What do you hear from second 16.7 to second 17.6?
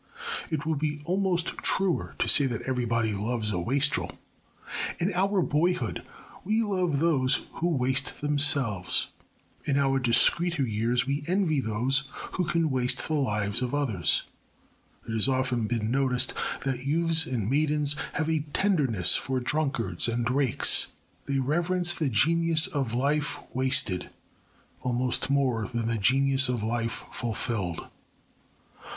youths and